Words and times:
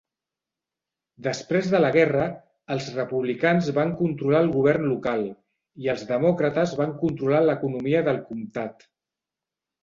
Després 1.25 1.67
de 1.73 1.81
la 1.81 1.91
guerra, 1.95 2.23
els 2.75 2.87
republicans 2.95 3.69
van 3.75 3.91
controlar 3.99 4.39
el 4.45 4.49
govern 4.55 4.87
local 4.95 5.27
i 5.85 5.93
els 5.95 6.07
demòcrates 6.13 6.75
van 6.81 6.97
controlar 7.05 7.43
l"economia 7.45 8.03
del 8.11 8.19
comtat. 8.33 8.89